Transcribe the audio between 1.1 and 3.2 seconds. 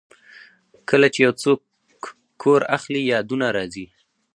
چې یو څوک کور اخلي،